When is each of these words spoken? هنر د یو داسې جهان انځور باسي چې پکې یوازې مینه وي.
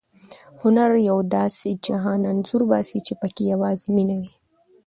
هنر 0.61 0.89
د 0.99 1.03
یو 1.09 1.19
داسې 1.35 1.69
جهان 1.85 2.21
انځور 2.31 2.61
باسي 2.71 2.99
چې 3.07 3.13
پکې 3.21 3.43
یوازې 3.53 3.87
مینه 3.95 4.15
وي. 4.21 4.31